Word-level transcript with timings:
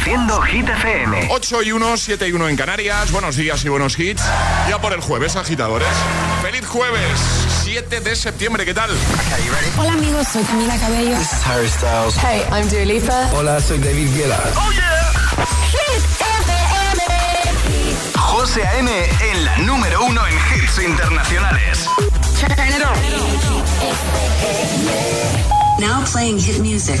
Reproduciendo 0.00 0.40
Hit 0.42 0.66
FM. 0.66 1.28
8 1.30 1.62
y 1.62 1.72
1, 1.72 1.96
7 1.96 2.28
y 2.28 2.32
1 2.32 2.48
en 2.48 2.56
Canarias. 2.56 3.12
Buenos 3.12 3.36
días 3.36 3.62
y 3.64 3.68
buenos 3.68 3.98
hits. 3.98 4.22
Ya 4.68 4.80
por 4.80 4.94
el 4.94 5.00
jueves, 5.00 5.36
agitadores. 5.36 5.88
¡Feliz 6.40 6.66
jueves! 6.66 7.20
7 7.64 8.00
de 8.00 8.16
septiembre, 8.16 8.64
¿qué 8.64 8.72
tal? 8.72 8.90
Hola 9.78 9.92
amigos, 9.92 10.26
soy 10.28 10.42
Camila 10.44 10.74
Cabello. 10.78 11.18
This 11.18 11.32
is 11.32 11.46
Harry 11.46 11.68
Styles. 11.68 12.16
Hey, 12.16 12.42
I'm 12.50 12.66
Dua 12.70 12.84
Lipa. 12.86 13.30
Hola, 13.34 13.60
soy 13.60 13.78
David 13.78 14.08
Guetta. 14.16 14.40
¡Oh 14.56 14.72
yeah! 14.72 15.12
Hit 15.70 16.02
FM. 16.48 17.02
José 18.16 18.66
A.M. 18.66 18.90
en 19.32 19.44
la 19.44 19.58
número 19.58 20.02
uno 20.06 20.26
en 20.26 20.34
hits 20.34 20.78
internacionales. 20.78 21.86
Turn 22.40 22.52
it 22.52 22.82
on. 22.82 22.96
Now 25.78 26.02
playing 26.10 26.38
hit 26.38 26.58
music. 26.60 27.00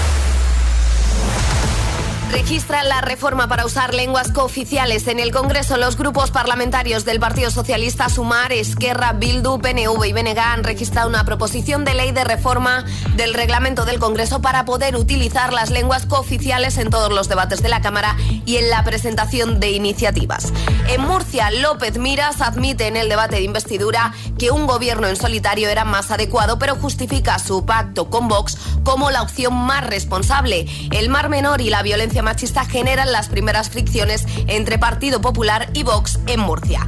registran 2.31 2.87
la 2.87 3.01
reforma 3.01 3.47
para 3.47 3.65
usar 3.65 3.93
lenguas 3.93 4.31
cooficiales 4.31 5.07
en 5.07 5.19
el 5.19 5.31
Congreso. 5.31 5.75
Los 5.77 5.97
grupos 5.97 6.31
parlamentarios 6.31 7.03
del 7.03 7.19
Partido 7.19 7.51
Socialista, 7.51 8.07
Sumar, 8.07 8.53
Esquerra, 8.53 9.13
Bildu, 9.13 9.59
PNV 9.59 10.05
y 10.05 10.13
BNG 10.13 10.39
han 10.39 10.63
registrado 10.63 11.09
una 11.09 11.25
proposición 11.25 11.83
de 11.83 11.93
ley 11.93 12.11
de 12.11 12.23
reforma 12.23 12.85
del 13.15 13.33
reglamento 13.33 13.83
del 13.83 13.99
Congreso 13.99 14.41
para 14.41 14.63
poder 14.63 14.95
utilizar 14.95 15.51
las 15.51 15.69
lenguas 15.71 16.05
cooficiales 16.05 16.77
en 16.77 16.89
todos 16.89 17.11
los 17.11 17.27
debates 17.27 17.61
de 17.61 17.69
la 17.69 17.81
Cámara 17.81 18.15
y 18.45 18.55
en 18.57 18.69
la 18.69 18.83
presentación 18.83 19.59
de 19.59 19.71
iniciativas. 19.71 20.53
En 20.87 21.01
Murcia, 21.01 21.51
López 21.51 21.97
Miras 21.97 22.41
admite 22.41 22.87
en 22.87 22.95
el 22.95 23.09
debate 23.09 23.35
de 23.37 23.43
investidura 23.43 24.13
que 24.39 24.51
un 24.51 24.67
gobierno 24.67 25.07
en 25.07 25.17
solitario 25.17 25.69
era 25.69 25.83
más 25.83 26.11
adecuado, 26.11 26.57
pero 26.57 26.75
justifica 26.75 27.39
su 27.39 27.65
pacto 27.65 28.09
con 28.09 28.29
Vox 28.29 28.57
como 28.83 29.11
la 29.11 29.21
opción 29.21 29.53
más 29.53 29.85
responsable. 29.85 30.65
El 30.91 31.09
Mar 31.09 31.29
Menor 31.29 31.61
y 31.61 31.69
la 31.69 31.83
violencia 31.83 32.20
machista 32.21 32.65
generan 32.65 33.11
las 33.11 33.27
primeras 33.27 33.69
fricciones 33.69 34.25
entre 34.47 34.77
Partido 34.77 35.21
Popular 35.21 35.69
y 35.73 35.83
Vox 35.83 36.19
en 36.27 36.39
Murcia. 36.39 36.87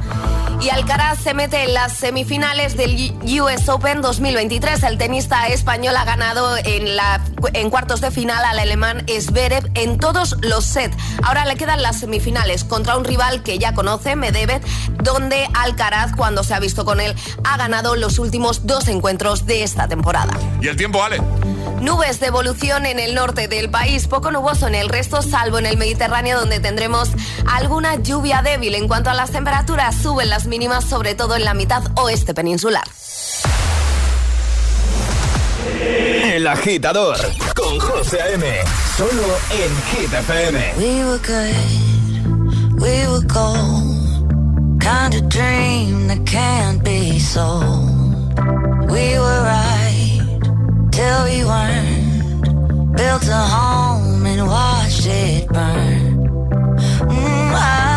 Y 0.60 0.70
Alcaraz 0.70 1.18
se 1.18 1.34
mete 1.34 1.64
en 1.64 1.74
las 1.74 1.92
semifinales 1.92 2.76
del 2.76 3.12
US 3.40 3.68
Open 3.68 4.00
2023. 4.00 4.82
El 4.84 4.98
tenista 4.98 5.46
español 5.48 5.96
ha 5.96 6.04
ganado 6.04 6.56
en, 6.56 6.96
la, 6.96 7.20
en 7.52 7.70
cuartos 7.70 8.00
de 8.00 8.10
final 8.10 8.42
al 8.44 8.58
alemán 8.58 9.04
Zverev 9.08 9.70
en 9.74 9.98
todos 9.98 10.36
los 10.42 10.64
sets. 10.64 10.96
Ahora 11.22 11.44
le 11.44 11.56
quedan 11.56 11.82
las 11.82 12.00
semifinales 12.00 12.64
contra 12.64 12.96
un 12.96 13.04
rival 13.04 13.42
que 13.42 13.58
ya 13.58 13.74
conoce, 13.74 14.16
Medvedev, 14.16 14.62
donde 15.02 15.46
Alcaraz, 15.54 16.12
cuando 16.16 16.44
se 16.44 16.54
ha 16.54 16.60
visto 16.60 16.84
con 16.84 17.00
él, 17.00 17.14
ha 17.42 17.56
ganado 17.56 17.96
los 17.96 18.18
últimos 18.18 18.66
dos 18.66 18.88
encuentros 18.88 19.46
de 19.46 19.64
esta 19.64 19.88
temporada. 19.88 20.32
¿Y 20.60 20.68
el 20.68 20.76
tiempo, 20.76 21.02
Ale? 21.02 21.20
Nubes 21.80 22.20
de 22.20 22.28
evolución 22.28 22.86
en 22.86 22.98
el 22.98 23.14
norte 23.14 23.48
del 23.48 23.68
país, 23.68 24.06
poco 24.06 24.30
nuboso 24.30 24.66
en 24.66 24.74
el 24.74 24.88
resto, 24.88 25.20
salvo 25.24 25.58
en 25.58 25.66
el 25.66 25.76
Mediterráneo 25.76 26.38
donde 26.40 26.60
tendremos 26.60 27.10
alguna 27.46 27.96
lluvia 27.96 28.42
débil. 28.42 28.74
En 28.74 28.88
cuanto 28.88 29.10
a 29.10 29.14
las 29.14 29.30
temperaturas, 29.30 29.96
suben 29.96 30.28
las 30.28 30.46
mínimas, 30.46 30.84
sobre 30.84 31.14
todo 31.14 31.36
en 31.36 31.44
la 31.44 31.54
mitad 31.54 31.82
oeste 31.96 32.34
peninsular. 32.34 32.84
El 36.22 36.46
agitador 36.46 37.16
con 37.54 37.78
José 37.78 38.20
A.M. 38.20 38.44
Solo 38.96 39.36
en 39.50 39.82
Hit 39.90 40.12
FM. 40.12 40.74
We 40.78 41.04
were 41.04 41.18
good, 41.18 42.80
we 42.80 43.06
were 43.06 43.24
gold. 43.26 44.80
Kind 44.80 45.14
of 45.14 45.28
dream 45.28 46.08
that 46.08 46.24
can't 46.26 46.82
be 46.82 47.18
sold. 47.18 47.90
We 48.90 49.18
were 49.18 49.42
right 49.42 50.20
till 50.90 51.24
we 51.24 51.44
weren't. 51.44 52.96
Built 52.96 53.28
a 53.28 53.42
home 53.54 54.03
and 54.38 54.48
watched 54.48 55.06
it 55.06 55.48
burn. 55.48 56.26
Mm, 57.08 57.54
I 57.54 57.93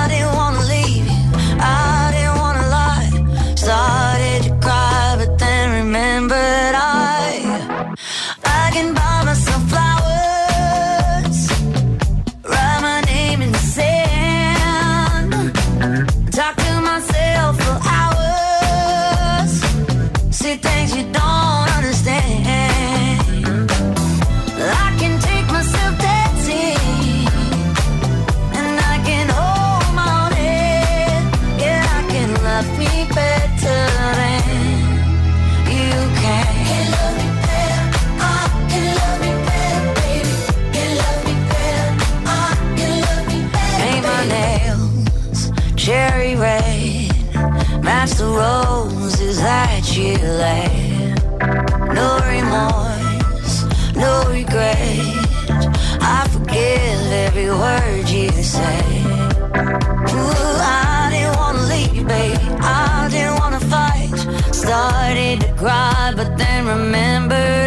cried, 65.58 66.14
but 66.16 66.38
then 66.38 66.68
remembered. 66.68 67.67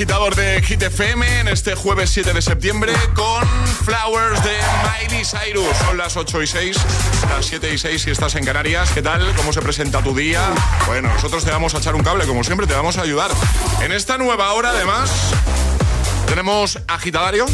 Agitador 0.00 0.34
de 0.34 0.62
Hit 0.62 0.80
FM 0.80 1.40
en 1.40 1.48
este 1.48 1.74
jueves 1.74 2.08
7 2.08 2.32
de 2.32 2.40
septiembre 2.40 2.94
con 3.14 3.46
Flowers 3.84 4.42
de 4.42 4.56
Miley 5.02 5.26
Cyrus. 5.26 5.76
Son 5.76 5.98
las 5.98 6.16
8 6.16 6.42
y 6.42 6.46
6, 6.46 6.76
las 7.28 7.44
7 7.44 7.74
y 7.74 7.76
6 7.76 8.00
si 8.00 8.10
estás 8.10 8.34
en 8.36 8.46
Canarias. 8.46 8.92
¿Qué 8.92 9.02
tal? 9.02 9.34
¿Cómo 9.36 9.52
se 9.52 9.60
presenta 9.60 10.02
tu 10.02 10.16
día? 10.16 10.54
Bueno, 10.86 11.12
nosotros 11.12 11.44
te 11.44 11.50
vamos 11.50 11.74
a 11.74 11.78
echar 11.78 11.94
un 11.94 12.02
cable, 12.02 12.24
como 12.24 12.42
siempre, 12.44 12.66
te 12.66 12.72
vamos 12.72 12.96
a 12.96 13.02
ayudar. 13.02 13.30
En 13.82 13.92
esta 13.92 14.16
nueva 14.16 14.54
hora, 14.54 14.70
además, 14.70 15.10
tenemos 16.26 16.78
agitadario. 16.88 17.44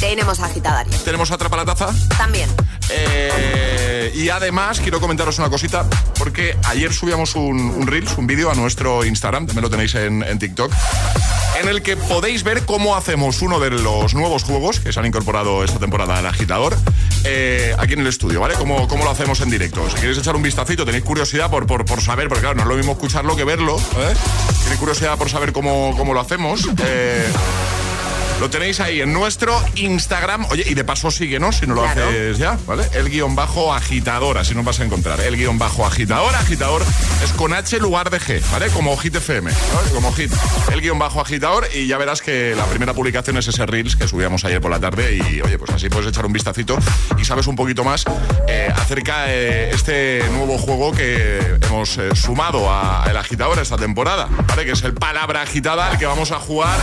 Tenemos 0.00 0.40
agitadario. 0.40 0.98
Tenemos 1.04 1.30
atrapa 1.30 1.56
la 1.56 1.64
taza. 1.64 1.94
También. 2.18 2.50
Eh, 2.90 4.12
y 4.14 4.28
además 4.28 4.80
quiero 4.80 5.00
comentaros 5.00 5.38
una 5.38 5.48
cosita, 5.48 5.88
porque 6.18 6.56
ayer 6.64 6.92
subíamos 6.92 7.36
un, 7.36 7.60
un 7.60 7.86
Reels, 7.86 8.16
un 8.18 8.26
vídeo 8.26 8.50
a 8.50 8.54
nuestro 8.54 9.04
Instagram, 9.04 9.46
también 9.46 9.62
lo 9.62 9.70
tenéis 9.70 9.94
en, 9.94 10.22
en, 10.22 10.38
TikTok, 10.38 10.72
en 11.62 11.68
el 11.68 11.82
que 11.82 11.96
podéis 11.96 12.42
ver 12.42 12.64
cómo 12.64 12.96
hacemos 12.96 13.40
uno 13.40 13.60
de 13.60 13.70
los 13.70 14.14
nuevos 14.14 14.42
juegos 14.42 14.80
que 14.80 14.92
se 14.92 14.98
han 14.98 15.06
incorporado 15.06 15.62
esta 15.62 15.78
temporada 15.78 16.18
al 16.18 16.26
agitador 16.26 16.76
eh, 17.24 17.74
aquí 17.78 17.92
en 17.92 18.00
el 18.00 18.08
estudio, 18.08 18.40
¿vale? 18.40 18.54
Cómo, 18.54 18.88
cómo, 18.88 19.04
lo 19.04 19.10
hacemos 19.10 19.40
en 19.40 19.50
directo. 19.50 19.88
Si 19.88 19.96
queréis 19.96 20.18
echar 20.18 20.34
un 20.34 20.42
vistacito, 20.42 20.84
tenéis 20.84 21.04
curiosidad 21.04 21.50
por, 21.50 21.66
por, 21.66 21.84
por 21.84 22.00
saber, 22.00 22.28
porque 22.28 22.42
claro, 22.42 22.56
no 22.56 22.62
es 22.62 22.68
lo 22.68 22.74
mismo 22.74 22.92
escucharlo 22.92 23.36
que 23.36 23.44
verlo, 23.44 23.76
¿eh? 23.76 24.14
Tenéis 24.62 24.80
curiosidad 24.80 25.16
por 25.16 25.30
saber 25.30 25.52
cómo, 25.52 25.94
cómo 25.96 26.14
lo 26.14 26.20
hacemos. 26.20 26.68
Eh, 26.84 27.26
lo 28.42 28.50
tenéis 28.50 28.80
ahí 28.80 29.00
en 29.00 29.12
nuestro 29.12 29.56
Instagram. 29.76 30.46
Oye, 30.50 30.64
y 30.66 30.74
de 30.74 30.82
paso 30.82 31.12
síguenos 31.12 31.58
si 31.58 31.66
no 31.68 31.76
lo 31.76 31.82
claro. 31.82 32.08
haces 32.08 32.38
ya, 32.38 32.58
¿vale? 32.66 32.82
El 32.92 33.08
guion 33.08 33.36
bajo 33.36 33.72
agitador, 33.72 34.36
así 34.36 34.52
nos 34.52 34.64
vas 34.64 34.80
a 34.80 34.84
encontrar. 34.84 35.20
El 35.20 35.36
guion 35.36 35.60
bajo 35.60 35.86
agitador, 35.86 36.34
agitador 36.34 36.82
es 37.22 37.30
con 37.34 37.52
H 37.52 37.78
lugar 37.78 38.10
de 38.10 38.18
G, 38.18 38.42
¿vale? 38.50 38.66
Como 38.70 38.96
Hit 38.96 39.14
FM, 39.14 39.48
¿vale? 39.48 39.90
Como 39.94 40.12
Hit. 40.12 40.32
El 40.72 40.80
guion 40.80 40.98
bajo 40.98 41.20
agitador 41.20 41.68
y 41.72 41.86
ya 41.86 41.98
verás 41.98 42.20
que 42.20 42.56
la 42.56 42.64
primera 42.64 42.94
publicación 42.94 43.36
es 43.36 43.46
ese 43.46 43.64
Reels 43.64 43.94
que 43.94 44.08
subíamos 44.08 44.44
ayer 44.44 44.60
por 44.60 44.72
la 44.72 44.80
tarde 44.80 45.14
y, 45.14 45.40
oye, 45.40 45.56
pues 45.56 45.70
así 45.70 45.88
puedes 45.88 46.08
echar 46.08 46.26
un 46.26 46.32
vistacito 46.32 46.76
y 47.16 47.24
sabes 47.24 47.46
un 47.46 47.54
poquito 47.54 47.84
más 47.84 48.04
eh, 48.48 48.72
acerca 48.74 49.26
de 49.26 49.70
este 49.70 50.24
nuevo 50.32 50.58
juego 50.58 50.90
que 50.90 51.58
hemos 51.64 51.96
eh, 51.96 52.16
sumado 52.16 52.74
al 52.74 53.16
agitador 53.16 53.60
esta 53.60 53.76
temporada, 53.76 54.28
¿vale? 54.48 54.64
Que 54.64 54.72
es 54.72 54.82
el 54.82 54.94
palabra 54.94 55.42
agitada, 55.42 55.90
al 55.90 55.98
que 55.98 56.06
vamos 56.06 56.32
a 56.32 56.40
jugar 56.40 56.80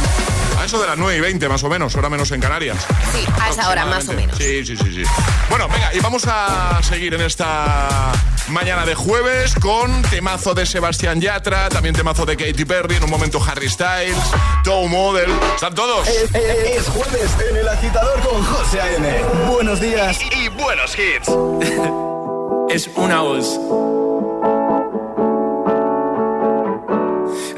a 0.58 0.64
eso 0.66 0.80
de 0.80 0.88
las 0.88 0.98
9 0.98 1.18
y 1.18 1.20
20 1.20 1.49
más 1.50 1.64
o 1.64 1.70
menos, 1.70 1.96
hora 1.96 2.10
menos 2.10 2.32
en 2.32 2.40
Canarias. 2.40 2.78
Sí, 3.12 3.26
a 3.42 3.50
esa 3.50 3.70
hora 3.70 3.86
más 3.86 4.08
o 4.08 4.14
menos. 4.14 4.38
Sí, 4.38 4.64
sí, 4.66 4.78
sí, 4.78 4.94
sí. 4.94 5.04
Bueno, 5.50 5.68
venga, 5.68 5.94
y 5.94 6.00
vamos 6.00 6.26
a 6.28 6.80
seguir 6.84 7.16
en 7.16 7.22
esta 7.22 8.12
mañana 8.50 8.86
de 8.86 8.94
jueves 8.94 9.56
con 9.56 10.04
temazo 10.04 10.54
de 10.54 10.68
Sebastián 10.68 11.20
Yatra, 11.20 11.68
también 11.70 11.96
temazo 11.96 12.26
de 12.26 12.38
Katy 12.38 12.66
Perry, 12.66 12.96
en 12.98 13.04
un 13.04 13.10
momento 13.10 13.44
Harry 13.44 13.68
Styles, 13.68 14.16
Toe 14.64 14.88
Model. 14.88 15.32
¿Están 15.56 15.74
todos? 15.74 16.08
Es, 16.08 16.34
es, 16.36 16.78
es 16.78 16.88
jueves 16.88 17.32
en 17.50 17.58
el 17.58 17.68
agitador 17.68 18.20
con 18.22 18.44
José 18.46 18.82
A.M. 18.82 19.24
Buenos 19.52 19.82
días 19.82 20.20
y, 20.22 20.46
y 20.46 20.48
buenos 20.50 20.96
hits. 20.98 21.30
es 22.70 22.88
una 22.96 23.22
voz. 23.22 23.60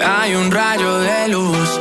Hay 0.03 0.33
un 0.35 0.49
rayo 0.49 0.99
de 0.99 1.27
luz 1.27 1.80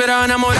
esperaba 0.00 0.24
enamorarme 0.24 0.59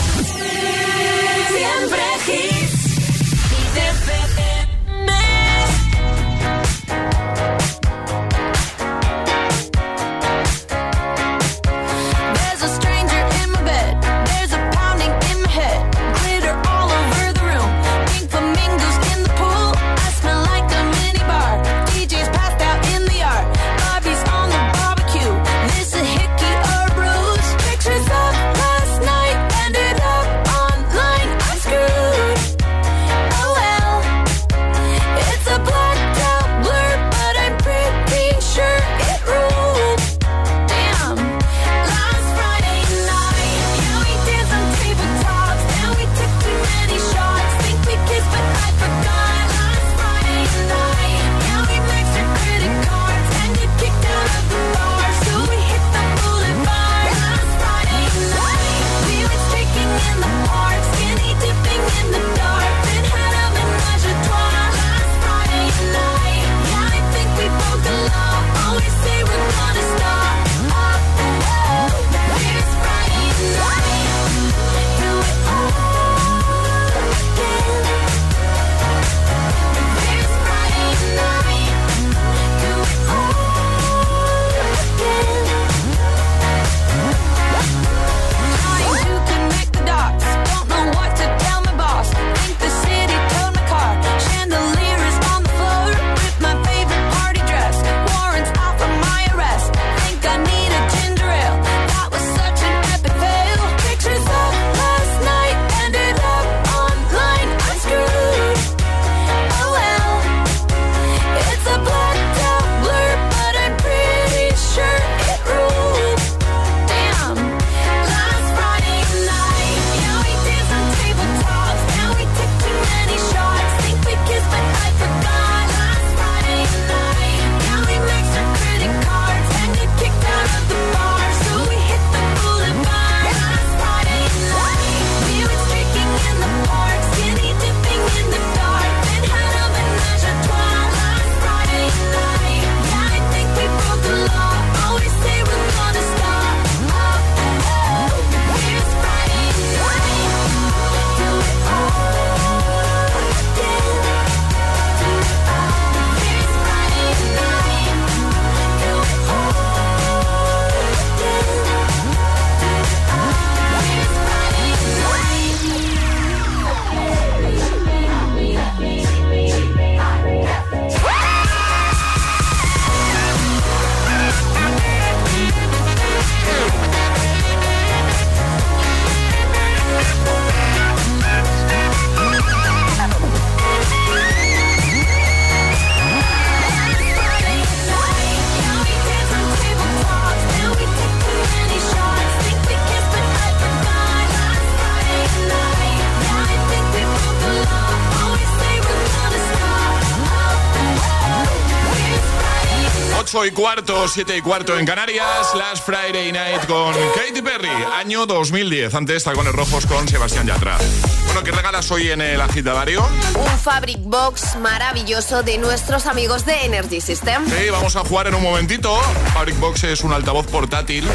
8 203.41 203.47
y 203.47 203.51
cuarto, 203.51 204.07
7 204.07 204.37
y 204.37 204.41
cuarto 204.41 204.77
en 204.77 204.85
Canarias, 204.85 205.55
Last 205.55 205.83
Friday 205.83 206.31
Night 206.31 206.67
con 206.67 206.93
Katy 207.15 207.41
Perry, 207.41 207.69
año 207.95 208.27
2010. 208.27 208.93
Antes 208.93 209.23
Tacones 209.23 209.53
Rojos 209.53 209.87
con 209.87 210.07
Sebastián 210.07 210.45
Yatra. 210.45 210.77
Bueno, 211.25 211.43
¿qué 211.43 211.51
regalas 211.51 211.89
hoy 211.89 212.11
en 212.11 212.21
el 212.21 212.39
agitadario? 212.39 213.03
Un 213.35 213.57
Fabric 213.57 213.97
Box 214.01 214.57
maravilloso 214.57 215.41
de 215.41 215.57
nuestros 215.57 216.05
amigos 216.05 216.45
de 216.45 216.65
Energy 216.65 217.01
System. 217.01 217.43
Sí, 217.47 217.71
vamos 217.71 217.95
a 217.95 218.01
jugar 218.01 218.27
en 218.27 218.35
un 218.35 218.43
momentito. 218.43 218.95
Fabric 219.33 219.59
Box 219.59 219.85
es 219.85 220.01
un 220.01 220.13
altavoz 220.13 220.45
portátil 220.45 221.07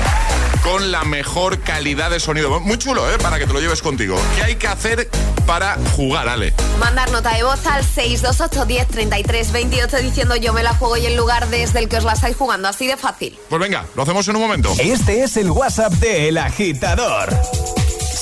con 0.66 0.90
la 0.90 1.04
mejor 1.04 1.60
calidad 1.60 2.10
de 2.10 2.18
sonido. 2.18 2.58
Muy 2.58 2.76
chulo, 2.76 3.08
¿eh? 3.08 3.18
Para 3.22 3.38
que 3.38 3.46
te 3.46 3.52
lo 3.52 3.60
lleves 3.60 3.82
contigo. 3.82 4.18
¿Qué 4.34 4.42
hay 4.42 4.56
que 4.56 4.66
hacer 4.66 5.08
para 5.46 5.78
jugar, 5.94 6.28
Ale? 6.28 6.54
Mandar 6.80 7.08
nota 7.12 7.34
de 7.36 7.44
voz 7.44 7.64
al 7.66 7.84
628 7.84 8.66
10 8.66 8.88
33 8.88 9.52
28 9.52 9.96
diciendo 9.98 10.34
yo 10.34 10.52
me 10.52 10.64
la 10.64 10.74
juego 10.74 10.96
y 10.96 11.06
el 11.06 11.16
lugar 11.16 11.48
desde 11.50 11.78
el 11.78 11.88
que 11.88 11.98
os 11.98 12.04
la 12.04 12.14
estáis 12.14 12.36
jugando. 12.36 12.66
Así 12.66 12.88
de 12.88 12.96
fácil. 12.96 13.38
Pues 13.48 13.62
venga, 13.62 13.86
lo 13.94 14.02
hacemos 14.02 14.26
en 14.26 14.34
un 14.34 14.42
momento. 14.42 14.72
Este 14.78 15.22
es 15.22 15.36
el 15.36 15.52
WhatsApp 15.52 15.92
de 15.94 16.28
El 16.28 16.38
Agitador. 16.38 17.30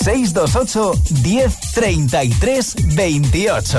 628 0.04 0.92
10 1.22 1.60
33 1.72 2.74
28. 2.94 3.78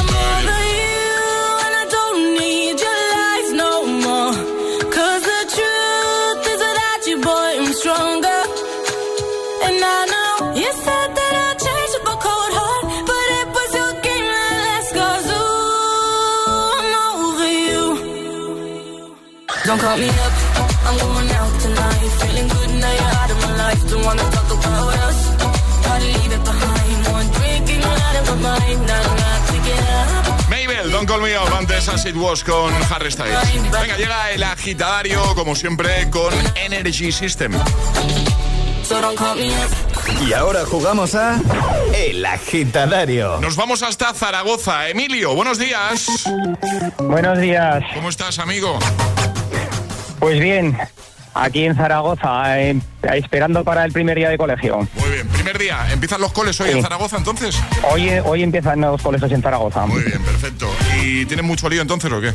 Over 0.00 0.62
you 0.76 0.98
and 1.64 1.74
I 1.82 1.84
don't 1.96 2.20
need 2.38 2.76
your 2.84 3.00
lies 3.14 3.50
no 3.62 3.72
more. 4.04 4.34
'Cause 4.92 5.22
the 5.30 5.40
truth 5.56 6.44
is 6.52 6.60
you, 7.10 7.16
boy, 7.28 7.50
I'm 7.60 7.72
stronger. 7.80 8.40
And 9.66 9.78
I 9.96 10.00
know 10.12 10.32
you 10.60 10.70
said 10.84 11.08
that 11.18 11.32
a 12.12 12.16
cold 12.26 12.52
heart, 12.58 12.84
but 13.10 13.26
it 13.40 13.48
was 13.56 13.70
your 13.80 13.92
game 14.06 14.26
that 14.36 14.52
I'm 14.68 14.84
over 17.08 17.50
you. 17.68 17.84
Don't 19.66 19.80
call 19.84 19.96
me 20.02 20.08
up, 20.26 20.34
Feeling 22.20 22.48
good 22.48 22.70
now 22.80 22.92
you're 22.98 23.14
out 23.20 23.30
of 23.30 23.38
my 23.46 23.52
life. 23.62 23.80
Don't 23.90 24.04
wanna 24.04 24.26
talk 24.30 24.50
about 24.50 24.94
us. 25.08 25.18
Gotta 25.84 26.04
leave 26.04 26.32
it 26.32 26.44
behind. 26.44 26.98
One 27.12 27.28
drink 27.36 27.70
and 27.70 27.82
you're 27.84 28.00
out 28.06 28.16
of 28.20 28.26
my 28.30 28.36
mind. 28.48 28.80
Not 28.86 29.04
enough 29.06 29.42
to 29.50 29.56
get 29.66 29.82
up. 29.98 30.50
Mabel, 30.50 30.90
Don't 30.90 31.06
Call 31.06 31.20
Me 31.20 31.34
Up, 31.36 31.52
antes 31.52 31.88
As 31.88 32.04
It 32.06 32.16
Was 32.16 32.42
con 32.42 32.72
Harry 32.90 33.10
Styles. 33.10 33.38
Venga, 33.70 33.96
llega 33.96 34.30
el 34.32 34.42
agitadario, 34.42 35.34
como 35.34 35.54
siempre, 35.54 36.10
con 36.10 36.32
Energy 36.56 37.12
System. 37.12 37.52
So 38.84 39.00
don't 39.00 39.16
call 39.16 39.36
me 39.36 39.48
up. 39.50 39.70
Y 40.26 40.32
ahora 40.32 40.64
jugamos 40.66 41.14
a 41.14 41.40
El 41.94 42.26
Agitadario. 42.26 43.38
Nos 43.40 43.54
vamos 43.54 43.82
hasta 43.84 44.12
Zaragoza. 44.12 44.88
Emilio, 44.88 45.32
buenos 45.34 45.58
días. 45.58 46.06
Buenos 46.98 47.38
días. 47.38 47.84
¿Cómo 47.94 48.08
estás, 48.08 48.40
amigo? 48.40 48.78
Pues 50.18 50.40
bien, 50.40 50.76
aquí 51.34 51.64
en 51.64 51.74
Zaragoza, 51.74 52.60
eh, 52.60 52.78
esperando 53.14 53.64
para 53.64 53.84
el 53.84 53.92
primer 53.92 54.16
día 54.16 54.28
de 54.28 54.38
colegio. 54.38 54.78
Muy 54.94 55.10
bien, 55.10 55.28
primer 55.28 55.58
día. 55.58 55.86
¿Empiezan 55.92 56.20
los 56.20 56.32
coles 56.32 56.60
hoy 56.60 56.70
Sí. 56.70 56.76
en 56.78 56.82
Zaragoza 56.82 57.16
entonces? 57.16 57.58
Hoy, 57.90 58.10
hoy 58.24 58.42
empiezan 58.42 58.80
los 58.80 59.00
colegios 59.02 59.30
en 59.32 59.42
Zaragoza. 59.42 59.86
Muy 59.86 60.02
bien, 60.02 60.22
perfecto. 60.22 60.68
¿Y 61.02 61.24
tienen 61.26 61.46
mucho 61.46 61.68
lío 61.68 61.82
entonces 61.82 62.10
o 62.12 62.20
qué? 62.20 62.32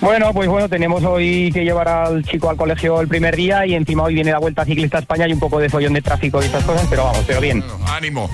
Bueno, 0.00 0.32
pues 0.32 0.48
bueno, 0.48 0.68
tenemos 0.68 1.04
hoy 1.04 1.50
que 1.52 1.62
llevar 1.64 1.86
al 1.86 2.24
chico 2.24 2.50
al 2.50 2.56
colegio 2.56 3.00
el 3.00 3.06
primer 3.06 3.36
día 3.36 3.64
y 3.66 3.74
encima 3.74 4.02
hoy 4.02 4.14
viene 4.14 4.32
la 4.32 4.38
Vuelta 4.40 4.64
Ciclista 4.64 4.96
a 4.96 5.00
España 5.00 5.28
y 5.28 5.32
un 5.32 5.38
poco 5.38 5.60
de 5.60 5.68
follón 5.68 5.92
de 5.92 6.02
tráfico 6.02 6.42
y 6.42 6.46
estas 6.46 6.64
cosas, 6.64 6.86
pero 6.90 7.04
vamos, 7.04 7.22
pero 7.26 7.40
bien. 7.40 7.60
Bueno, 7.60 7.78
ánimo. 7.86 8.28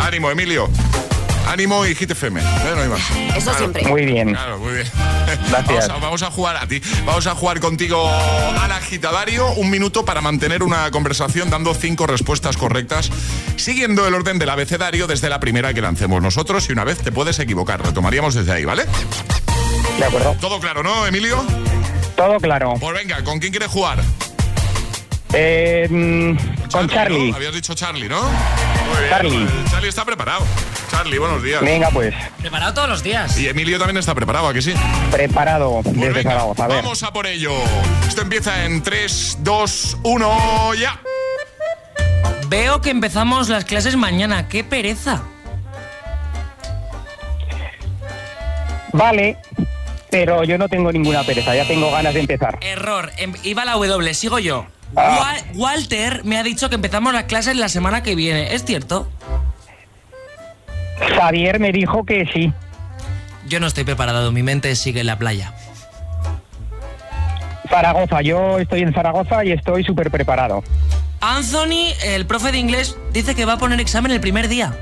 Ánimo, 0.00 0.30
Emilio. 0.32 0.68
Ánimo 1.50 1.84
y 1.84 1.94
Hit 1.94 2.10
FM. 2.12 2.40
Eh, 2.40 2.44
no 2.76 2.80
hay 2.82 2.88
más. 2.88 3.00
Eso 3.36 3.40
Claro. 3.42 3.58
siempre. 3.58 3.84
Muy 3.88 4.04
bien. 4.06 4.30
Claro, 4.30 4.58
muy 4.58 4.74
bien. 4.74 4.86
Gracias. 5.50 5.88
Vamos 5.88 5.90
a, 5.90 6.04
vamos 6.04 6.22
a 6.22 6.30
jugar 6.30 6.56
a 6.56 6.66
ti. 6.66 6.80
Vamos 7.04 7.26
a 7.26 7.34
jugar 7.34 7.58
contigo 7.60 8.08
al 8.08 8.70
agitadario. 8.72 9.48
Un 9.52 9.68
minuto 9.68 10.04
para 10.04 10.20
mantener 10.20 10.62
una 10.62 10.90
conversación 10.90 11.50
dando 11.50 11.74
cinco 11.74 12.06
respuestas 12.06 12.56
correctas, 12.56 13.10
siguiendo 13.56 14.06
el 14.06 14.14
orden 14.14 14.38
del 14.38 14.48
abecedario 14.50 15.06
desde 15.08 15.28
la 15.28 15.40
primera 15.40 15.74
que 15.74 15.80
lancemos 15.80 16.22
nosotros. 16.22 16.68
Y 16.68 16.72
una 16.72 16.84
vez 16.84 16.98
te 16.98 17.10
puedes 17.10 17.38
equivocar. 17.40 17.82
Retomaríamos 17.84 18.34
desde 18.34 18.52
ahí, 18.52 18.64
¿vale? 18.64 18.84
De 19.98 20.04
acuerdo. 20.04 20.36
Todo 20.40 20.60
claro, 20.60 20.82
¿no, 20.84 21.06
Emilio? 21.06 21.44
Todo 22.16 22.38
claro. 22.38 22.74
Pues 22.78 22.94
venga, 22.94 23.22
¿con 23.24 23.38
quién 23.40 23.50
quieres 23.52 23.70
jugar? 23.70 23.98
Eh, 25.32 25.86
mm, 25.90 26.68
con 26.70 26.88
Charlie. 26.88 27.30
¿no? 27.30 27.36
Habías 27.36 27.54
dicho 27.54 27.74
Charlie, 27.74 28.08
¿no? 28.08 28.20
Charlie. 29.08 29.46
Charlie 29.70 29.88
está 29.88 30.04
preparado. 30.04 30.44
Charlie, 30.90 31.18
buenos 31.18 31.42
días. 31.42 31.60
Venga, 31.62 31.88
pues, 31.90 32.14
Preparado 32.38 32.74
todos 32.74 32.88
los 32.88 33.02
días. 33.02 33.38
Y 33.38 33.48
Emilio 33.48 33.78
también 33.78 33.96
está 33.98 34.14
preparado, 34.14 34.48
¿a 34.48 34.52
que 34.54 34.62
sí? 34.62 34.74
preparado 35.10 35.80
Pues 35.82 35.94
desde 35.94 36.12
venga, 36.12 36.30
Zaragoza. 36.30 36.64
A 36.64 36.68
ver. 36.68 36.76
Vamos 36.82 37.02
a 37.02 37.12
por 37.12 37.26
ello. 37.26 37.52
Esto 38.06 38.22
empieza 38.22 38.64
en 38.64 38.82
3, 38.82 39.38
2, 39.40 39.98
1, 40.02 40.74
ya. 40.74 41.00
Veo 42.48 42.80
que 42.80 42.90
empezamos 42.90 43.48
las 43.48 43.64
clases 43.64 43.96
mañana. 43.96 44.48
¡Qué 44.48 44.64
pereza! 44.64 45.22
Vale, 48.92 49.36
pero 50.10 50.42
yo 50.42 50.58
no 50.58 50.68
tengo 50.68 50.90
ninguna 50.90 51.22
pereza, 51.22 51.54
ya 51.54 51.64
tengo 51.66 51.90
ganas 51.92 52.12
de 52.12 52.20
empezar. 52.20 52.58
Error. 52.60 53.12
Em- 53.16 53.34
iba 53.44 53.64
la 53.64 53.72
W, 53.74 54.14
sigo 54.14 54.38
yo. 54.40 54.66
Ah. 54.96 55.18
Wa- 55.20 55.52
Walter 55.68 56.24
me 56.24 56.38
ha 56.38 56.42
dicho 56.42 56.68
que 56.68 56.74
empezamos 56.74 57.12
las 57.12 57.24
clases 57.24 57.56
la 57.56 57.68
semana 57.68 58.02
que 58.02 58.14
viene. 58.14 58.54
¿Es 58.54 58.64
cierto? 58.64 59.08
Javier 61.16 61.58
me 61.60 61.72
dijo 61.72 62.04
que 62.04 62.26
sí. 62.32 62.52
Yo 63.46 63.60
no 63.60 63.66
estoy 63.66 63.84
preparado. 63.84 64.32
Mi 64.32 64.42
mente 64.42 64.74
sigue 64.76 65.00
en 65.00 65.06
la 65.06 65.18
playa. 65.18 65.52
Zaragoza, 67.68 68.20
yo 68.22 68.58
estoy 68.58 68.80
en 68.80 68.92
Zaragoza 68.92 69.44
y 69.44 69.52
estoy 69.52 69.84
súper 69.84 70.10
preparado. 70.10 70.62
Anthony, 71.20 71.92
el 72.04 72.26
profe 72.26 72.50
de 72.50 72.58
inglés, 72.58 72.96
dice 73.12 73.34
que 73.34 73.44
va 73.44 73.54
a 73.54 73.58
poner 73.58 73.80
examen 73.80 74.10
el 74.10 74.20
primer 74.20 74.48
día. 74.48 74.74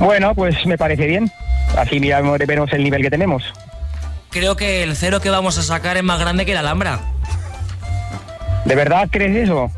Bueno, 0.00 0.34
pues 0.34 0.64
me 0.66 0.78
parece 0.78 1.06
bien. 1.06 1.30
Así 1.76 2.00
miramos, 2.00 2.38
vemos 2.38 2.72
el 2.72 2.82
nivel 2.84 3.02
que 3.02 3.10
tenemos. 3.10 3.42
Creo 4.30 4.56
que 4.56 4.82
el 4.82 4.96
cero 4.96 5.20
que 5.20 5.30
vamos 5.30 5.58
a 5.58 5.62
sacar 5.62 5.96
es 5.96 6.02
más 6.02 6.18
grande 6.18 6.46
que 6.46 6.54
la 6.54 6.60
Alhambra. 6.60 7.00
¿De 8.64 8.74
verdad 8.74 9.08
crees 9.10 9.48
eso? 9.48 9.70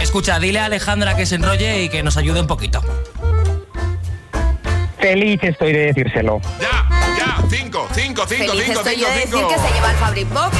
Escucha, 0.00 0.38
dile 0.38 0.58
a 0.58 0.66
Alejandra 0.66 1.16
que 1.16 1.24
se 1.26 1.36
enrolle 1.36 1.82
y 1.82 1.88
que 1.88 2.02
nos 2.02 2.16
ayude 2.16 2.40
un 2.40 2.46
poquito. 2.46 2.82
Feliz 4.98 5.38
estoy 5.42 5.72
de 5.72 5.86
decírselo. 5.86 6.40
Ya, 6.60 6.88
ya. 7.18 7.36
5, 7.48 7.88
5, 7.90 7.90
5, 7.94 8.26
5, 8.26 8.26
Feliz 8.26 8.64
5, 8.66 8.80
estoy 8.80 8.96
yo 9.00 9.08
de 9.08 9.14
decir 9.14 9.34
5. 9.34 9.48
que 9.48 9.58
se 9.58 9.74
lleva 9.74 9.90
el 9.90 9.96
Fabric 9.98 10.28
Box. 10.30 10.56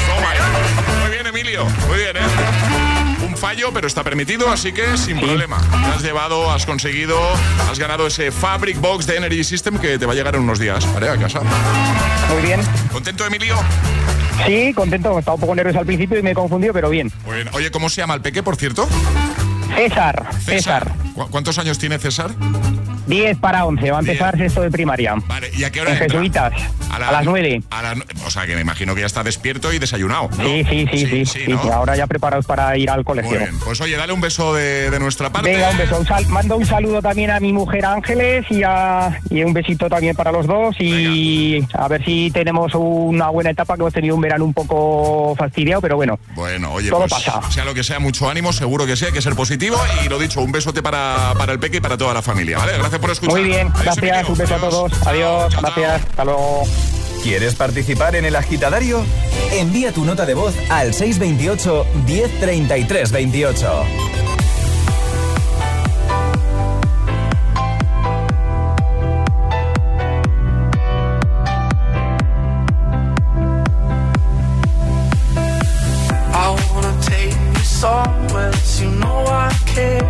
Muy 1.01 1.11
bien, 1.11 1.27
Emilio. 1.27 1.65
Muy 1.87 1.97
bien, 1.97 2.17
¿eh? 2.17 3.25
Un 3.27 3.35
fallo, 3.37 3.71
pero 3.73 3.87
está 3.87 4.03
permitido, 4.03 4.49
así 4.49 4.71
que 4.71 4.97
sin 4.97 5.19
problema. 5.19 5.57
Te 5.59 5.95
has 5.95 6.03
llevado, 6.03 6.51
has 6.51 6.65
conseguido, 6.65 7.19
has 7.69 7.79
ganado 7.79 8.07
ese 8.07 8.31
Fabric 8.31 8.79
Box 8.79 9.07
de 9.07 9.17
Energy 9.17 9.43
System 9.43 9.79
que 9.79 9.97
te 9.97 10.05
va 10.05 10.13
a 10.13 10.15
llegar 10.15 10.35
en 10.35 10.41
unos 10.41 10.59
días. 10.59 10.85
Vale, 10.93 11.09
a 11.09 11.17
casa. 11.17 11.41
Muy 12.29 12.41
bien. 12.43 12.61
¿Contento, 12.91 13.25
Emilio? 13.25 13.55
Sí, 14.45 14.73
contento. 14.73 15.17
Estaba 15.17 15.35
un 15.35 15.41
poco 15.41 15.55
nervioso 15.55 15.79
al 15.79 15.85
principio 15.85 16.19
y 16.19 16.23
me 16.23 16.31
he 16.31 16.35
confundido, 16.35 16.73
pero 16.73 16.89
bien. 16.89 17.11
Oye, 17.53 17.71
¿cómo 17.71 17.89
se 17.89 18.01
llama 18.01 18.13
el 18.13 18.21
peque, 18.21 18.43
por 18.43 18.55
cierto? 18.55 18.87
César, 19.75 20.27
César. 20.43 20.91
¿Cu- 21.13 21.27
¿Cuántos 21.29 21.57
años 21.57 21.77
tiene 21.77 21.97
César? 21.99 22.31
10 23.07 23.37
para 23.39 23.65
11, 23.65 23.91
va 23.91 23.97
a 23.97 23.99
empezar 24.01 24.37
sexto 24.37 24.61
de 24.61 24.71
primaria. 24.71 25.15
Vale, 25.27 25.49
¿y 25.55 25.63
a 25.63 25.71
qué 25.71 25.81
hora 25.81 25.91
En? 25.91 25.97
Jesuitas, 25.97 26.53
a 26.91 26.99
las 26.99 27.25
9. 27.25 27.61
a 27.69 27.81
la- 27.81 28.05
o 28.25 28.29
sea, 28.31 28.45
que 28.45 28.55
me 28.55 28.61
imagino 28.61 28.95
que 28.95 29.01
ya 29.01 29.07
está 29.07 29.23
despierto 29.23 29.71
y 29.73 29.79
desayunado. 29.79 30.29
¿no? 30.37 30.43
Sí, 30.43 30.65
sí, 30.69 30.87
sí, 30.91 31.05
sí. 31.07 31.25
sí, 31.25 31.39
¿no? 31.47 31.59
Ahora 31.71 31.95
ya 31.95 32.07
preparados 32.07 32.45
para 32.45 32.77
ir 32.77 32.89
al 32.89 32.97
Muy 32.97 33.03
colegio. 33.05 33.37
bien. 33.37 33.59
Pues 33.63 33.79
oye, 33.81 33.95
dale 33.95 34.13
un 34.13 34.21
beso 34.21 34.53
de, 34.53 34.89
de 34.89 34.99
nuestra 34.99 35.29
parte. 35.31 35.51
Venga, 35.51 35.69
un 35.69 35.77
beso. 35.77 35.97
Un 35.99 36.05
sal- 36.05 36.27
mando 36.27 36.57
un 36.57 36.65
saludo 36.65 37.01
también 37.01 37.31
a 37.31 37.39
mi 37.39 37.53
mujer 37.53 37.85
Ángeles 37.85 38.45
y, 38.49 38.63
a- 38.63 39.19
y 39.29 39.43
un 39.43 39.53
besito 39.53 39.89
también 39.89 40.15
para 40.15 40.31
los 40.31 40.47
dos. 40.47 40.75
Y 40.79 41.65
a 41.73 41.87
ver 41.87 42.03
si 42.03 42.31
tenemos 42.31 42.73
una 42.75 43.29
buena 43.29 43.49
etapa, 43.51 43.75
que 43.75 43.81
hemos 43.81 43.93
tenido 43.93 44.15
un 44.15 44.21
verano 44.21 44.45
un 44.45 44.53
poco 44.53 45.35
fastidiado, 45.37 45.81
pero 45.81 45.95
bueno. 45.95 46.19
Bueno, 46.35 46.71
oye, 46.73 46.89
Todo 46.89 47.01
pues, 47.07 47.13
pasa. 47.13 47.41
sea 47.51 47.65
lo 47.65 47.73
que 47.73 47.83
sea, 47.83 47.99
mucho 47.99 48.29
ánimo, 48.29 48.53
seguro 48.53 48.85
que 48.85 48.95
sí, 48.95 49.05
hay 49.05 49.11
que 49.11 49.21
ser 49.21 49.35
positivo. 49.35 49.77
Y 50.05 50.09
lo 50.09 50.17
dicho, 50.19 50.41
un 50.41 50.51
besote 50.51 50.81
para, 50.81 51.33
para 51.37 51.53
el 51.53 51.59
peque 51.59 51.77
y 51.77 51.81
para 51.81 51.97
toda 51.97 52.13
la 52.13 52.21
familia, 52.21 52.57
¿vale? 52.57 52.73
Gracias 52.77 52.94
por 52.99 53.11
escuchar. 53.11 53.33
Muy 53.39 53.43
bien, 53.43 53.71
Adiós, 53.75 53.83
gracias. 53.97 54.29
Un 54.29 54.37
beso 54.37 54.53
a 54.53 54.57
Adiós. 54.57 54.73
todos. 54.73 55.07
Adiós, 55.07 55.51
chao, 55.53 55.61
gracias. 55.61 56.01
chao. 56.01 56.09
Hasta 56.09 56.25
luego. 56.25 56.63
¿Quieres 57.23 57.55
participar 57.55 58.15
en 58.15 58.25
el 58.25 58.35
agitadario? 58.35 59.03
Envía 59.51 59.91
tu 59.91 60.05
nota 60.05 60.25
de 60.25 60.35
voz 60.35 60.53
al 60.69 60.93
628 60.93 61.85
1033 62.05 63.11
28. 63.11 63.83
I 76.37 76.55
wanna 76.73 76.95
take 77.01 77.31
you 77.33 77.55
somewhere 77.63 78.51
you 78.79 78.89
know 78.91 79.25
I 79.27 79.49
care, 79.65 80.03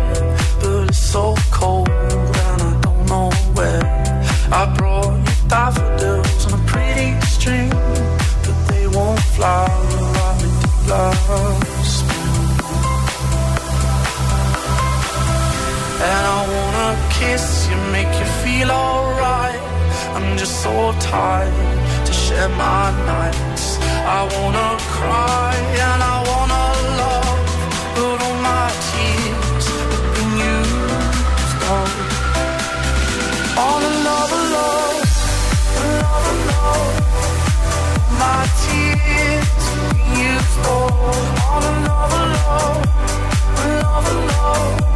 kiss 17.18 17.68
you 17.70 17.76
make 17.96 18.12
you 18.20 18.28
feel 18.44 18.70
alright. 18.70 19.60
I'm 20.16 20.36
just 20.36 20.62
so 20.62 20.92
tired 21.00 21.78
to 22.06 22.12
share 22.12 22.50
my 22.50 22.86
nights. 23.12 23.78
I 24.18 24.20
wanna 24.34 24.68
cry 24.96 25.54
and 25.86 26.00
I 26.14 26.16
wanna 26.30 26.64
love, 27.02 27.38
but 27.96 28.18
all 28.26 28.38
my 28.52 28.68
tears 28.88 29.66
have 29.80 30.08
been 30.16 30.32
used 30.56 31.62
up. 31.76 31.92
All 33.64 33.80
in 33.88 33.96
love 34.08 34.32
alone, 34.42 35.00
love 36.04 36.26
alone. 36.36 36.94
My 38.24 38.42
tears 38.64 39.64
used 40.28 40.58
up. 40.76 40.94
All 41.50 41.64
in 41.70 41.78
love 41.90 42.12
alone, 42.24 42.82
love 43.84 44.06
alone. 44.16 44.95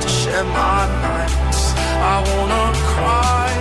to 0.00 0.08
share 0.08 0.44
my 0.44 0.86
nights. 1.06 1.74
I 1.76 2.16
wanna 2.28 2.64
cry 2.92 3.51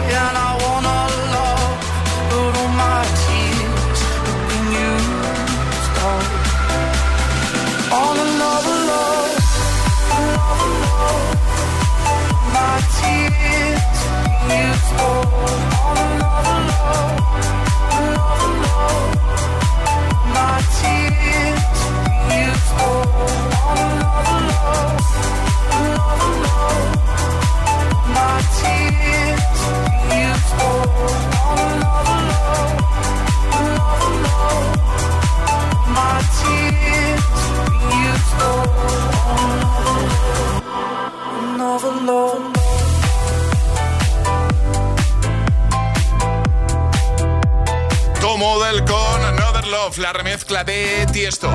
la 50.61 50.63
remezcla 50.63 50.63
de 50.63 51.07
Tiesto. 51.11 51.49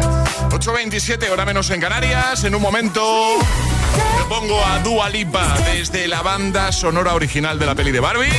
8.27, 0.51 1.31
hora 1.31 1.45
menos 1.45 1.71
en 1.71 1.81
Canarias. 1.81 2.45
En 2.45 2.55
un 2.55 2.63
momento 2.63 3.03
te 4.19 4.25
pongo 4.29 4.65
a 4.65 4.79
Dua 4.81 5.09
Lipa 5.09 5.57
desde 5.73 6.09
la 6.09 6.23
banda 6.23 6.73
sonora 6.73 7.15
original 7.15 7.59
de 7.59 7.67
la 7.67 7.75
peli 7.75 7.93
de 7.93 8.01
Barbie, 8.01 8.33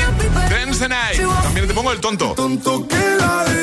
Dance 0.50 0.80
the 0.80 0.90
Night. 0.90 1.22
También 1.44 1.68
te 1.68 1.74
pongo 1.74 1.92
el 1.92 2.00
tonto. 2.00 2.36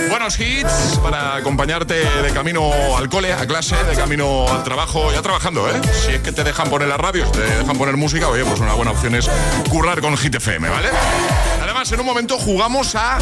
Buenos 0.09 0.38
hits 0.38 0.99
para 1.03 1.37
acompañarte 1.37 1.95
de 1.95 2.31
camino 2.33 2.97
al 2.97 3.09
cole, 3.09 3.33
a 3.33 3.47
clase, 3.47 3.77
de 3.85 3.97
camino 3.97 4.47
al 4.49 4.62
trabajo, 4.62 5.12
ya 5.12 5.23
trabajando, 5.23 5.69
¿eh? 5.69 5.81
Si 6.05 6.12
es 6.12 6.21
que 6.21 6.33
te 6.33 6.45
dejan 6.45 6.69
poner 6.71 6.88
las 6.88 6.99
radios, 6.99 7.33
te 7.33 7.40
dejan 7.40 7.77
poner 7.77 7.97
música, 7.97 8.29
oye, 8.29 8.45
pues 8.45 8.61
una 8.61 8.75
buena 8.75 8.93
opción 8.93 9.14
es 9.14 9.29
currar 9.69 10.01
con 10.01 10.17
Hit 10.17 10.37
FM, 10.37 10.69
¿vale? 10.69 10.88
En 11.92 12.01
un 12.01 12.07
momento 12.07 12.38
jugamos 12.38 12.94
a 12.94 13.18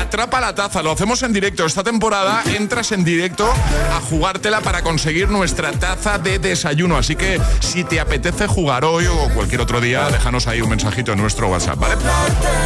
Atrapa 0.00 0.40
la 0.40 0.54
Taza. 0.54 0.82
Lo 0.82 0.92
hacemos 0.92 1.22
en 1.22 1.32
directo. 1.34 1.66
Esta 1.66 1.84
temporada 1.84 2.42
entras 2.46 2.92
en 2.92 3.04
directo 3.04 3.46
a 3.46 4.00
jugártela 4.00 4.62
para 4.62 4.82
conseguir 4.82 5.28
nuestra 5.28 5.70
taza 5.72 6.18
de 6.18 6.38
desayuno. 6.38 6.96
Así 6.96 7.14
que 7.14 7.38
si 7.60 7.84
te 7.84 8.00
apetece 8.00 8.46
jugar 8.46 8.84
hoy 8.84 9.06
o 9.06 9.28
cualquier 9.34 9.60
otro 9.60 9.80
día, 9.80 10.08
déjanos 10.08 10.46
ahí 10.46 10.62
un 10.62 10.70
mensajito 10.70 11.12
en 11.12 11.20
nuestro 11.20 11.48
WhatsApp, 11.48 11.78
¿vale? 11.78 11.96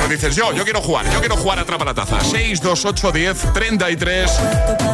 Nos 0.01 0.09
dices, 0.09 0.37
yo, 0.37 0.53
yo 0.53 0.63
quiero 0.65 0.81
jugar, 0.81 1.11
yo 1.13 1.19
quiero 1.19 1.37
jugar 1.37 1.59
a 1.59 1.63
Atrapa 1.63 1.85
la 1.85 1.95
Taza. 1.95 2.21
628 2.21 3.13
10 3.13 3.53
33 3.53 4.31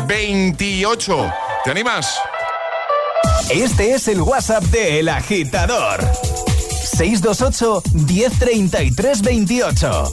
28. 0.06 1.32
¿Te 1.64 1.70
animas? 1.70 2.18
Este 3.50 3.94
es 3.94 4.08
el 4.08 4.22
WhatsApp 4.22 4.64
de 4.64 5.00
El 5.00 5.08
Agitador. 5.10 6.00
628 6.96 7.82
1033 7.92 9.22
28. 9.22 10.12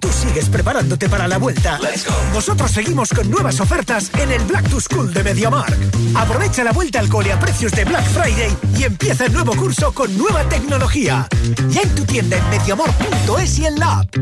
Tú 0.00 0.12
sigues 0.12 0.48
preparándote 0.48 1.08
para 1.08 1.26
la 1.26 1.38
vuelta. 1.38 1.78
Nosotros 2.32 2.70
seguimos 2.70 3.10
con 3.10 3.30
nuevas 3.30 3.60
ofertas 3.60 4.10
en 4.18 4.32
el 4.32 4.42
Black 4.42 4.68
to 4.68 4.80
School 4.80 5.12
de 5.14 5.22
MediaMark. 5.22 5.76
Aprovecha 6.14 6.62
la 6.62 6.72
vuelta 6.72 6.98
al 6.98 7.08
cole 7.08 7.32
a 7.32 7.38
precios 7.40 7.72
de 7.72 7.84
Black 7.84 8.04
Friday 8.10 8.54
y 8.78 8.84
empieza 8.84 9.26
el 9.26 9.32
nuevo 9.32 9.54
curso 9.56 9.92
con 9.92 10.16
nueva 10.18 10.42
tecnología. 10.44 11.26
Ya 11.68 11.82
en 11.82 11.94
tu 11.94 12.04
tienda 12.04 12.36
en 12.36 12.50
MediaMark.es 12.50 13.58
y 13.58 13.66
en 13.66 13.78
la 13.78 14.00
app. 14.00 14.16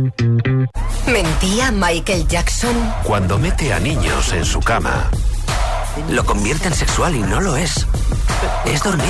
¿Mentía 1.06 1.72
Michael 1.72 2.28
Jackson? 2.28 2.74
Cuando 3.02 3.38
mete 3.38 3.72
a 3.72 3.80
niños 3.80 4.32
en 4.32 4.44
su 4.44 4.60
cama, 4.60 5.10
lo 6.10 6.24
convierte 6.24 6.68
en 6.68 6.74
sexual 6.74 7.16
y 7.16 7.20
no 7.20 7.40
lo 7.40 7.56
es. 7.56 7.86
Es 8.64 8.82
dormir. 8.82 9.04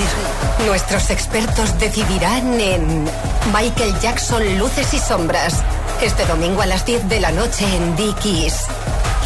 Nuestros 0.67 1.11
expertos 1.11 1.79
decidirán 1.79 2.59
en 2.61 3.05
Michael 3.53 3.99
Jackson 4.01 4.59
Luces 4.59 4.95
y 4.95 4.99
Sombras. 4.99 5.63
Este 6.03 6.27
domingo 6.27 6.61
a 6.63 6.67
las 6.67 6.85
10 6.85 7.09
de 7.09 7.21
la 7.21 7.31
noche 7.31 7.65
en 7.65 7.95
Dickies. 7.95 8.67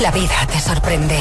La 0.00 0.10
vida 0.10 0.46
te 0.52 0.60
sorprende. 0.60 1.18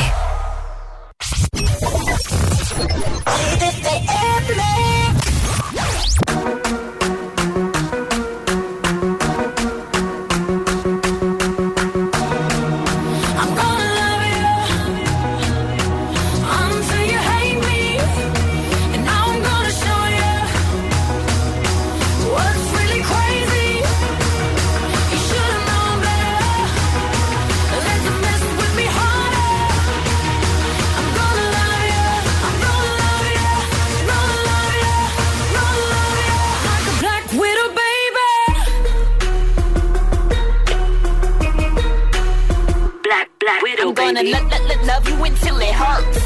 Gonna 44.15 44.30
lo- 44.30 44.47
lo- 44.47 44.65
lo- 44.67 44.86
love 44.86 45.08
you 45.10 45.23
until 45.25 45.58
it 45.60 45.73
hurts. 45.73 46.19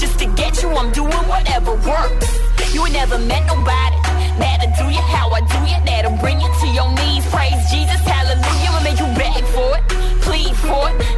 Just 0.00 0.18
to 0.18 0.26
get 0.34 0.62
you, 0.62 0.70
I'm 0.70 0.90
doing 0.92 1.24
whatever 1.28 1.72
works. 1.72 2.28
You 2.72 2.84
ain't 2.86 2.94
never 2.94 3.18
met 3.18 3.44
nobody. 3.46 3.96
That'll 4.38 4.72
do 4.80 4.90
you 4.92 5.00
how 5.00 5.28
I 5.30 5.40
do 5.40 5.58
you. 5.68 5.76
That'll 5.84 6.16
bring 6.18 6.40
you 6.40 6.48
to 6.60 6.66
your 6.68 6.90
knees. 6.94 7.26
Praise 7.26 7.60
Jesus, 7.70 8.00
hallelujah. 8.00 8.70
I'll 8.72 8.84
make 8.84 8.98
you 8.98 9.08
beg 9.20 9.44
for 9.52 9.76
it. 9.76 9.84
plead 10.24 10.56
for 10.56 10.88
it. 10.90 11.17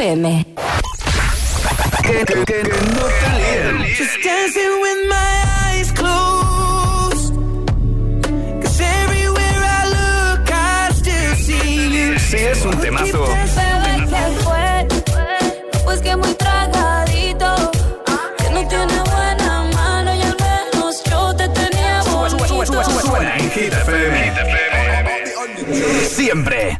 FM. 0.00 0.46
Que, 2.02 2.24
que- 2.24 2.44
que- 2.46 2.62
no. 2.62 3.84
Just 3.98 4.16
dancing 4.24 4.80
with 4.80 5.00
my 5.10 5.32
eyes 5.68 5.92
closed. 5.92 7.34
Cause 8.62 8.80
everywhere 8.80 9.60
I 9.60 9.84
look, 9.92 10.50
I 10.50 10.90
still 10.94 11.34
see 11.36 11.90
you. 11.92 12.18
Sí, 12.18 12.36
es 12.38 12.64
un 12.64 12.78
temazo. 12.80 13.26
Bebé, 13.26 14.06
¿qué 14.08 14.24
fue? 14.42 14.88
Pues 15.84 16.00
que 16.00 16.16
muy 16.16 16.32
tragadito. 16.34 17.70
Que 18.38 18.50
no 18.54 18.66
tiene 18.68 19.00
buena 19.02 19.64
mano 19.74 20.14
y 20.14 20.22
al 20.22 20.36
menos 20.40 21.04
yo 21.04 21.36
te 21.36 21.46
tenía 21.50 22.02
bonito. 22.04 22.74
Suena 23.02 23.36
en 23.36 23.50
Hit 23.50 23.72
FM. 23.74 24.32
Siempre. 26.08 26.79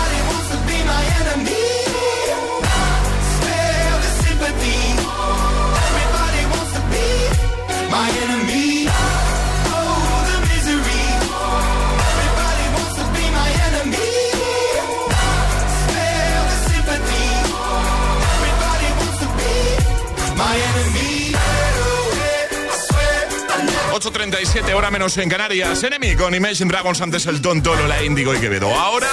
8.37, 24.01 24.73
hora 24.73 24.89
menos 24.89 25.15
en 25.17 25.29
Canarias. 25.29 25.83
Enemy 25.83 26.15
con 26.15 26.33
Imagine 26.33 26.71
Dragons, 26.71 26.99
antes 27.01 27.27
el 27.27 27.39
Tonto, 27.39 27.75
Lola 27.75 28.01
Índigo 28.01 28.33
y 28.33 28.39
Quevedo. 28.39 28.73
Ahora 28.73 29.07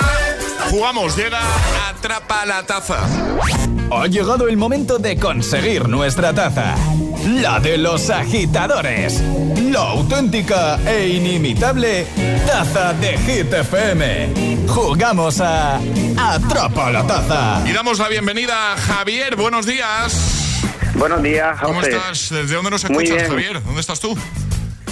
jugamos, 0.70 1.14
llega 1.14 1.40
Atrapa 1.90 2.46
la 2.46 2.62
Taza. 2.64 2.98
Ha 3.90 4.06
llegado 4.06 4.48
el 4.48 4.56
momento 4.56 4.98
de 4.98 5.18
conseguir 5.18 5.88
nuestra 5.90 6.32
taza. 6.32 6.74
La 7.26 7.60
de 7.60 7.76
los 7.76 8.08
agitadores. 8.08 9.20
La 9.70 9.80
auténtica 9.80 10.78
e 10.86 11.08
inimitable 11.08 12.06
taza 12.46 12.94
de 12.94 13.18
Hit 13.18 13.52
FM. 13.52 14.66
Jugamos 14.68 15.38
a 15.42 15.80
Atrapa 16.16 16.90
la 16.90 17.06
taza. 17.06 17.62
Y 17.68 17.72
damos 17.72 17.98
la 17.98 18.08
bienvenida 18.08 18.72
a 18.72 18.76
Javier, 18.78 19.36
buenos 19.36 19.66
días. 19.66 20.54
Buenos 20.94 21.22
días, 21.22 21.60
¿Cómo 21.60 21.80
José. 21.80 21.90
estás? 21.90 22.30
¿Desde 22.30 22.54
dónde 22.54 22.70
nos 22.70 22.82
escuchas. 22.84 23.28
Javier? 23.28 23.62
¿Dónde 23.62 23.80
estás 23.82 24.00
tú? 24.00 24.16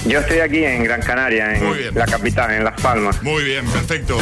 Yo 0.07 0.21
estoy 0.21 0.39
aquí 0.39 0.65
en 0.65 0.85
Gran 0.85 1.03
Canaria, 1.03 1.57
en 1.57 1.95
la 1.95 2.07
capital, 2.07 2.53
en 2.53 2.65
Las 2.65 2.81
Palmas. 2.81 3.21
Muy 3.23 3.43
bien, 3.43 3.67
perfecto. 3.67 4.19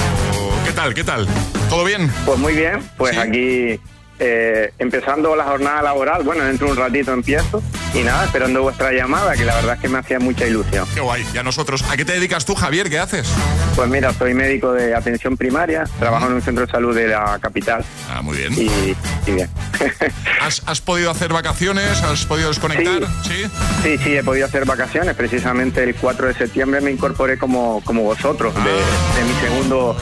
¿Qué 0.65 0.73
tal? 0.73 0.95
¿Qué 0.95 1.05
tal? 1.05 1.29
¿Todo 1.69 1.85
bien? 1.85 2.11
Pues 2.25 2.39
muy 2.39 2.55
bien, 2.55 2.81
pues 2.97 3.19
aquí 3.19 3.79
eh, 4.27 4.73
empezando 4.79 5.37
la 5.37 5.45
jornada 5.45 5.83
laboral, 5.83 6.23
bueno, 6.23 6.45
dentro 6.45 6.67
de 6.67 6.73
un 6.73 6.79
ratito 6.79 7.13
empiezo 7.13 7.63
y 7.93 7.99
nada, 7.99 8.25
esperando 8.25 8.63
vuestra 8.63 8.91
llamada, 8.91 9.35
que 9.35 9.45
la 9.45 9.55
verdad 9.55 9.75
es 9.75 9.81
que 9.83 9.89
me 9.89 9.99
hacía 9.99 10.19
mucha 10.19 10.47
ilusión. 10.47 10.89
Qué 10.95 11.01
guay. 11.01 11.27
Y 11.35 11.37
a 11.37 11.43
nosotros, 11.43 11.85
¿a 11.91 11.97
qué 11.99 12.07
te 12.07 12.15
dedicas 12.15 12.47
tú, 12.47 12.55
Javier? 12.55 12.89
¿Qué 12.89 12.99
haces? 12.99 13.29
Pues 13.77 13.89
mira, 13.91 14.15
soy 14.15 14.33
médico 14.33 14.73
de 14.73 14.95
atención 14.95 15.37
primaria, 15.37 15.85
trabajo 15.99 16.27
en 16.27 16.33
un 16.33 16.43
centro 16.43 16.65
de 16.65 16.73
salud 16.73 16.95
de 16.97 17.09
la 17.09 17.39
capital. 17.39 17.85
Ah, 18.11 18.23
muy 18.23 18.39
bien. 18.39 18.55
Y, 18.55 18.97
y 19.31 19.35
bien. 19.35 19.51
¿Has, 20.41 20.63
has 20.65 20.81
podido 20.81 21.11
hacer 21.11 21.33
vacaciones? 21.33 22.03
¿Has 22.03 22.25
podido 22.25 22.49
desconectar? 22.49 23.03
Sí. 23.25 23.45
Sí, 23.83 23.99
sí, 23.99 24.17
he 24.17 24.25
podido 24.25 24.47
hacer 24.47 24.65
vacaciones. 24.65 25.15
Precisamente 25.17 25.85
el 25.85 25.95
4 25.95 26.29
de 26.29 26.35
septiembre 26.35 26.81
me 26.81 26.91
incorporé 26.91 27.37
como, 27.37 27.83
como 27.85 28.03
vosotros, 28.03 28.55
de, 28.55 28.61
de 28.63 29.25
mi 29.29 29.41
segundo 29.41 29.97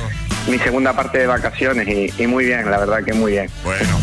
mi 0.48 0.58
segunda 0.58 0.92
parte 0.94 1.18
de 1.18 1.26
vacaciones 1.26 1.86
y, 1.88 2.12
y 2.22 2.26
muy 2.26 2.44
bien, 2.46 2.70
la 2.70 2.78
verdad 2.78 3.04
que 3.04 3.12
muy 3.12 3.32
bien. 3.32 3.50
Bueno. 3.64 3.98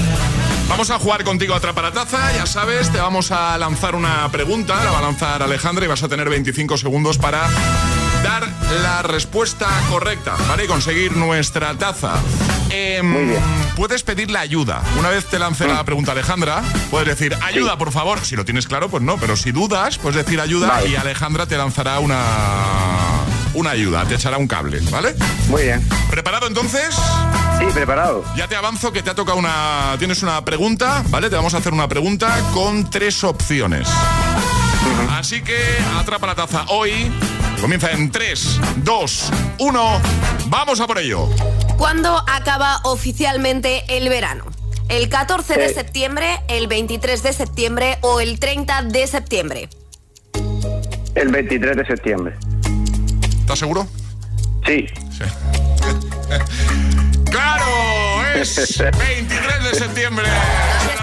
Vamos 0.70 0.92
a 0.92 1.00
jugar 1.00 1.24
contigo 1.24 1.56
a 1.56 1.58
Atrapa 1.58 1.82
la 1.82 1.92
Taza, 1.92 2.32
ya 2.34 2.46
sabes, 2.46 2.92
te 2.92 3.00
vamos 3.00 3.32
a 3.32 3.58
lanzar 3.58 3.96
una 3.96 4.30
pregunta, 4.32 4.84
la 4.84 4.92
va 4.92 5.00
a 5.00 5.02
lanzar 5.02 5.42
Alejandra 5.42 5.84
y 5.86 5.88
vas 5.88 6.04
a 6.04 6.08
tener 6.08 6.30
25 6.30 6.78
segundos 6.78 7.18
para 7.18 7.42
dar 8.24 8.48
la 8.84 9.02
respuesta 9.02 9.68
correcta, 9.90 10.36
¿vale? 10.48 10.66
Y 10.66 10.68
conseguir 10.68 11.18
nuestra 11.18 11.74
taza. 11.74 12.14
Em, 12.70 13.34
Puedes 13.76 14.04
pedir 14.04 14.30
la 14.30 14.42
ayuda. 14.42 14.84
Una 15.00 15.10
vez 15.10 15.26
te 15.26 15.40
lance 15.40 15.66
la 15.68 15.84
pregunta 15.84 16.12
Alejandra, 16.12 16.62
puedes 16.92 17.08
decir 17.08 17.36
ayuda, 17.42 17.78
por 17.80 17.92
favor. 17.92 18.20
Si 18.24 18.36
lo 18.36 18.46
tienes 18.46 18.68
claro, 18.68 18.90
pues 18.90 19.02
no, 19.02 19.18
pero 19.18 19.36
si 19.38 19.52
dudas, 19.52 19.98
puedes 19.98 20.24
decir 20.24 20.40
ayuda 20.40 20.68
Vale. 20.68 20.90
y 20.90 20.96
Alejandra 20.96 21.48
te 21.48 21.58
lanzará 21.58 21.98
una, 22.00 22.22
una 23.54 23.72
ayuda, 23.72 24.06
te 24.06 24.16
echará 24.16 24.38
un 24.38 24.48
cable, 24.48 24.80
¿vale? 24.92 25.16
Muy 25.48 25.64
bien. 25.64 25.88
¿Preparado 26.10 26.48
entonces? 26.48 26.96
Sí, 27.60 27.66
preparado. 27.74 28.24
Ya 28.36 28.48
te 28.48 28.56
avanzo 28.56 28.92
que 28.94 29.02
te 29.04 29.10
ha 29.10 29.16
tocado 29.16 29.38
una. 29.38 29.96
Tienes 30.00 30.24
una 30.24 30.44
pregunta, 30.46 31.04
¿vale? 31.10 31.30
Te 31.30 31.36
vamos 31.36 31.54
a 31.54 31.58
hacer 31.58 31.74
una 31.74 31.88
pregunta 31.88 32.40
con 32.54 32.90
tres 32.90 33.24
opciones. 33.24 33.88
Así 35.12 35.42
que 35.42 35.58
atrapa 35.98 36.28
la 36.28 36.36
taza 36.36 36.66
hoy. 36.70 37.12
Comienza 37.60 37.92
en 37.92 38.10
3, 38.10 38.60
2, 38.78 39.32
1. 39.60 40.02
Vamos 40.46 40.80
a 40.80 40.88
por 40.88 40.98
ello. 41.00 41.28
¿Cuándo 41.78 42.18
acaba 42.30 42.80
oficialmente 42.84 43.84
el 43.90 44.08
verano? 44.08 44.46
¿El 44.88 45.10
14 45.10 45.56
de 45.58 45.66
Eh. 45.66 45.74
septiembre, 45.74 46.40
el 46.48 46.68
23 46.68 47.22
de 47.22 47.34
septiembre 47.34 47.98
o 48.02 48.22
el 48.22 48.40
30 48.40 48.84
de 48.84 49.06
septiembre? 49.08 49.70
El 51.16 51.28
23 51.30 51.76
de 51.76 51.86
septiembre. 51.86 52.38
¿Estás 53.50 53.60
seguro? 53.62 53.88
Sí. 54.64 54.86
¡Claro! 57.32 57.66
Es 58.36 58.78
23 59.00 59.64
de 59.64 59.74
septiembre. 59.76 60.28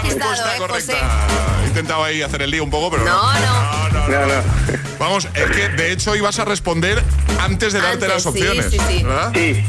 Respuesta 0.01 0.55
correcta. 0.57 0.93
intentado 1.67 2.05
ahí 2.05 2.21
hacer 2.21 2.43
el 2.43 2.51
lío 2.51 2.63
un 2.63 2.69
poco, 2.69 2.91
pero 2.91 3.03
No, 3.03 3.33
no. 3.33 3.89
no, 3.89 4.07
no, 4.07 4.25
no. 4.27 4.33
Vamos, 4.97 5.27
es 5.33 5.51
que 5.51 5.67
de 5.67 5.91
hecho 5.91 6.15
ibas 6.15 6.39
a 6.39 6.45
responder 6.45 7.03
antes 7.41 7.73
de 7.73 7.81
darte 7.81 8.05
Antes, 8.05 8.09
las 8.13 8.23
sí, 8.23 8.29
opciones. 8.29 8.65
sí, 8.71 8.77
sí. 8.87 9.03
¿verdad? 9.03 9.31
Sí, 9.35 9.61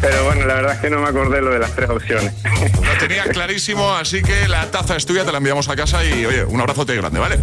pero 0.00 0.24
bueno, 0.26 0.46
la 0.46 0.54
verdad 0.54 0.74
es 0.74 0.80
que 0.82 0.88
no 0.90 1.00
me 1.00 1.08
acordé 1.08 1.42
lo 1.42 1.50
de 1.50 1.58
las 1.58 1.74
tres 1.74 1.90
opciones. 1.90 2.32
Lo 2.44 2.98
tenía 3.08 3.24
clarísimo, 3.24 3.92
así 3.92 4.22
que 4.22 4.46
la 4.46 4.70
taza 4.70 4.94
es 4.94 5.04
tuya, 5.04 5.24
te 5.24 5.32
la 5.32 5.38
enviamos 5.38 5.68
a 5.68 5.74
casa 5.74 6.04
y 6.04 6.24
oye, 6.26 6.44
un 6.44 6.60
abrazote 6.60 6.94
grande, 6.94 7.18
¿vale? 7.18 7.40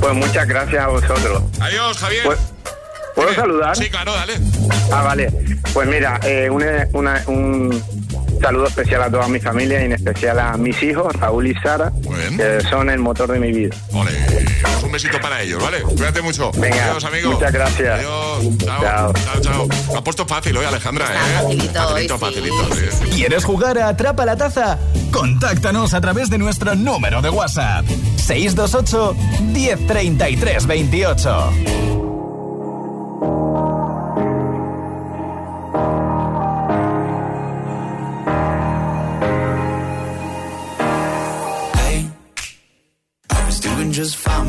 Pues 0.00 0.12
muchas 0.12 0.48
gracias 0.48 0.82
a 0.82 0.88
vosotros. 0.88 1.44
Adiós, 1.60 1.98
Javier. 1.98 2.24
Pues, 2.24 2.38
¿Puedo 3.14 3.32
saludar? 3.34 3.76
Sí, 3.76 3.88
claro, 3.90 4.12
dale. 4.14 4.34
Ah, 4.92 5.02
vale. 5.02 5.30
Pues 5.72 5.88
mira, 5.88 6.20
eh, 6.24 6.48
una- 6.50 6.86
una- 6.92 7.22
un 7.26 7.82
saludo 8.40 8.66
especial 8.66 9.02
a 9.02 9.10
toda 9.10 9.26
mi 9.28 9.40
familia 9.40 9.80
y 9.82 9.84
en 9.86 9.92
especial 9.92 10.38
a 10.38 10.56
mis 10.56 10.80
hijos, 10.82 11.12
Raúl 11.14 11.46
y 11.46 11.54
Sara, 11.54 11.92
que 12.36 12.60
son 12.68 12.90
el 12.90 12.98
motor 12.98 13.30
de 13.32 13.38
mi 13.38 13.52
vida. 13.52 13.74
Ole, 13.92 14.10
pues 14.30 14.82
un 14.82 14.92
besito 14.92 15.18
para 15.20 15.40
ellos, 15.42 15.62
¿vale? 15.62 15.80
Cuídate 15.82 16.20
mucho. 16.22 16.50
Venga, 16.56 16.84
Adiós, 16.90 17.04
amigo. 17.04 17.32
muchas 17.32 17.52
gracias. 17.52 17.98
Adiós. 18.00 18.58
Chao. 18.58 19.12
Chao, 19.12 19.40
chao. 19.40 19.68
Lo 19.92 19.98
ha 19.98 20.04
puesto 20.04 20.26
fácil 20.26 20.56
hoy, 20.56 20.64
Alejandra, 20.66 21.06
¿eh? 21.06 21.40
facilito 21.42 22.18
facilito, 22.18 22.54
hoy, 22.56 22.62
sí. 22.64 22.68
facilito, 22.86 23.04
sí. 23.04 23.10
¿Quieres 23.16 23.44
jugar 23.44 23.78
a 23.78 23.88
Atrapa 23.88 24.24
la 24.26 24.36
Taza? 24.36 24.78
Contáctanos 25.12 25.94
a 25.94 26.00
través 26.00 26.28
de 26.30 26.38
nuestro 26.38 26.74
número 26.74 27.22
de 27.22 27.30
WhatsApp. 27.30 27.86
628 28.16 29.16
1033 29.52 30.66
28. 30.66 31.52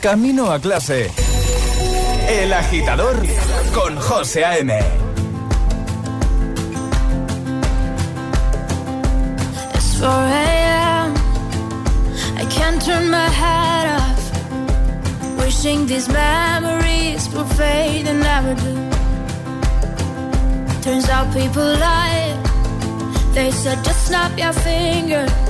Camino 0.00 0.50
a 0.50 0.58
clase. 0.58 1.10
El 2.28 2.52
agitador 2.52 3.16
con 3.74 3.96
José 3.96 4.44
A.M. 4.44 4.72
It's 9.74 9.94
4 9.98 10.08
a.m. 10.08 11.14
I 12.36 12.44
can't 12.48 12.80
turn 12.82 13.10
my 13.10 13.28
head 13.28 13.86
off. 14.00 14.22
Wishing 15.38 15.86
these 15.86 16.08
memories 16.08 17.28
will 17.34 17.44
fade 17.44 18.06
and 18.06 18.20
never 18.20 18.54
do. 18.54 18.74
Turns 20.82 21.08
out 21.10 21.32
people 21.34 21.62
lie. 21.62 22.36
They 23.34 23.50
said 23.50 23.84
just 23.84 24.06
snap 24.06 24.32
your 24.38 24.54
fingers. 24.54 25.49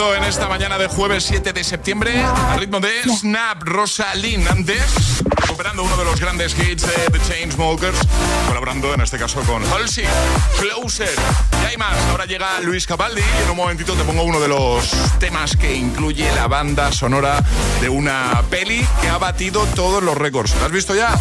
En 0.00 0.24
esta 0.24 0.48
mañana 0.48 0.78
de 0.78 0.88
jueves 0.88 1.24
7 1.24 1.52
de 1.52 1.62
septiembre, 1.62 2.24
al 2.24 2.58
ritmo 2.58 2.80
de 2.80 3.02
Snap 3.02 3.62
Rosalind. 3.64 4.48
Antes, 4.48 5.22
recuperando 5.36 5.82
uno 5.82 5.94
de 5.98 6.06
los 6.06 6.18
grandes 6.18 6.58
hits 6.58 6.86
de 6.86 7.10
The 7.12 7.20
Chainsmokers, 7.28 7.98
colaborando 8.48 8.94
en 8.94 9.02
este 9.02 9.18
caso 9.18 9.42
con 9.42 9.62
Halsey, 9.62 10.06
Closer. 10.58 11.14
Y 11.62 11.66
hay 11.66 11.76
más. 11.76 11.98
Ahora 12.10 12.24
llega 12.24 12.60
Luis 12.60 12.86
Capaldi 12.86 13.20
y 13.20 13.42
en 13.44 13.50
un 13.50 13.56
momentito 13.58 13.92
te 13.92 14.02
pongo 14.04 14.22
uno 14.22 14.40
de 14.40 14.48
los 14.48 14.90
temas 15.18 15.54
que 15.54 15.74
incluye 15.74 16.34
la 16.34 16.48
banda 16.48 16.90
sonora 16.92 17.44
de 17.82 17.90
una 17.90 18.42
peli 18.48 18.82
que 19.02 19.08
ha 19.08 19.18
batido 19.18 19.66
todos 19.74 20.02
los 20.02 20.16
récords. 20.16 20.54
¿Lo 20.60 20.64
has 20.64 20.72
visto 20.72 20.94
ya? 20.94 21.14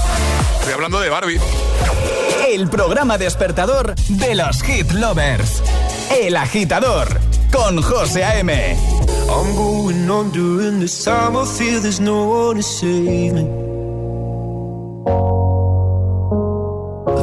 Estoy 0.60 0.74
hablando 0.74 1.02
de 1.02 1.10
Barbie. 1.10 1.42
El 2.48 2.70
programa 2.70 3.18
despertador 3.18 3.94
de 4.08 4.36
los 4.36 4.64
hit 4.64 4.90
lovers. 4.94 5.62
El 6.10 6.38
agitador 6.38 7.29
con 7.52 7.82
José 7.82 8.22
A.M. 8.22 8.52
I'm 9.30 9.56
going 9.56 10.10
on 10.10 10.32
during 10.32 10.80
this 10.80 11.04
time. 11.04 11.36
I 11.38 11.45
feel 11.45 11.80
there's 11.82 12.00
no 12.00 12.28
one 12.28 12.58
to 12.58 12.64
save 12.64 13.34
me. 13.34 13.45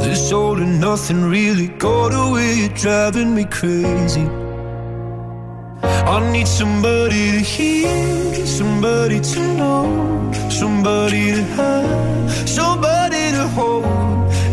This 0.04 0.32
all 0.32 0.56
and 0.58 0.80
nothing 0.80 1.24
really 1.24 1.68
got 1.68 2.12
away, 2.14 2.68
driving 2.74 3.34
me 3.34 3.44
crazy. 3.44 4.26
I 5.82 6.30
need 6.32 6.46
somebody 6.46 7.32
to 7.32 7.40
hear, 7.40 8.46
somebody 8.46 9.20
to 9.20 9.40
know, 9.56 10.32
somebody 10.48 11.32
to 11.32 11.42
have, 11.42 12.48
somebody 12.48 13.32
to 13.32 13.48
hold. 13.48 14.05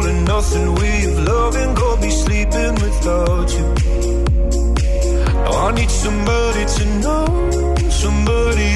All 0.00 0.06
and 0.06 0.24
nothing 0.24 0.74
way 0.74 1.04
of 1.04 1.18
loving 1.24 1.74
got 1.74 2.00
be 2.00 2.10
sleeping 2.10 2.74
without 2.84 3.48
you. 3.56 3.66
Now 5.44 5.66
I 5.66 5.72
need 5.74 5.90
somebody 5.90 6.64
to 6.76 6.84
know, 7.02 7.26
somebody 7.90 8.69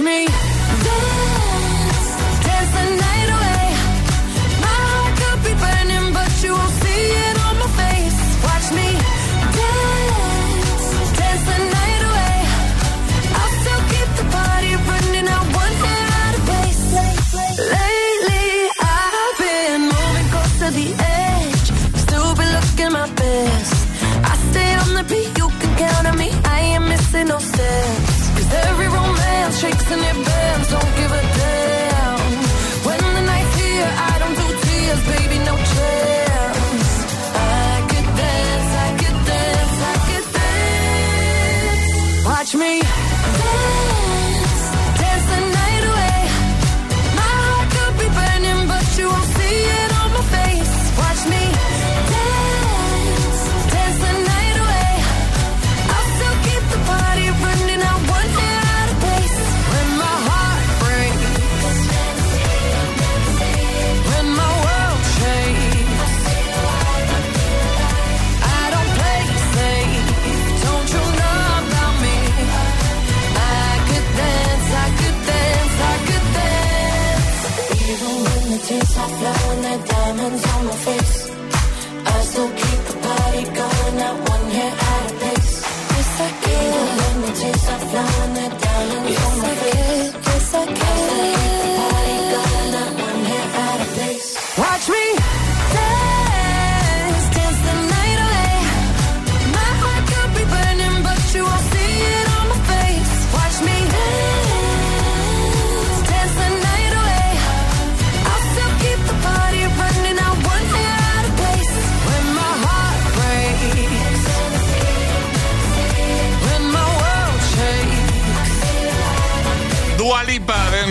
me. 0.00 0.47
tears 78.78 78.96
are 78.98 79.08
flowing 79.08 79.62
like 79.62 79.88
diamonds 79.88 80.44
on 80.46 80.66
my 80.66 80.72
face. 80.72 81.30
I 82.06 82.20
still 82.30 82.50
keep 82.50 82.80
the 82.88 82.96
party 83.06 83.44
going, 83.44 83.96
not 84.02 84.30
one 84.30 84.50
hair 84.50 84.72
out 84.72 85.10
of 85.10 85.18
place. 85.20 85.54
Yes, 85.94 86.20
I 86.20 86.30
can. 86.42 86.96
Let 86.98 87.14
me 87.22 87.30
tears 87.40 87.68
are 87.72 87.82
flowing 87.90 88.34
like 88.34 88.60
diamonds 88.60 89.10
yes, 89.10 89.32
on 89.32 89.38
my 89.42 89.54
face. 89.54 89.77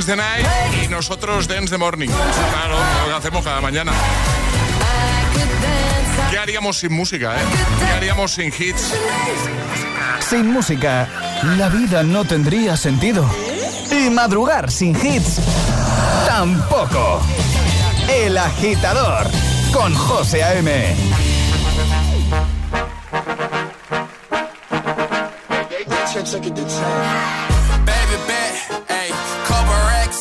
the 0.07 0.15
Night 0.15 0.45
y 0.85 0.87
nosotros 0.87 1.49
Dance 1.49 1.69
the 1.69 1.77
Morning. 1.77 2.07
Claro, 2.07 2.77
lo 3.01 3.07
que 3.07 3.13
hacemos 3.13 3.43
cada 3.43 3.59
mañana. 3.59 3.91
¿Qué 6.31 6.37
haríamos 6.37 6.77
sin 6.77 6.93
música, 6.93 7.35
eh? 7.35 7.43
¿Qué 7.79 7.93
haríamos 7.93 8.31
sin 8.31 8.47
hits? 8.47 8.93
Sin 10.21 10.49
música, 10.51 11.09
la 11.57 11.67
vida 11.67 12.03
no 12.03 12.23
tendría 12.23 12.77
sentido. 12.77 13.29
Y 13.91 14.09
madrugar 14.09 14.71
sin 14.71 14.95
hits, 14.95 15.41
tampoco. 16.25 17.21
El 18.07 18.37
agitador, 18.37 19.27
con 19.73 19.93
José 19.93 20.41
A.M. 20.41 20.95